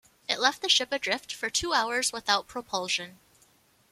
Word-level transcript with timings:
It 0.27 0.39
left 0.39 0.63
the 0.63 0.67
ship 0.67 0.91
adrift 0.91 1.31
for 1.31 1.51
two 1.51 1.73
hours 1.73 2.11
without 2.11 2.47
propulsion. 2.47 3.19